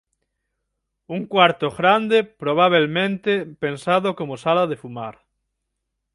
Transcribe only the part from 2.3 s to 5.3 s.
probabelmente pensado como sala de fumar.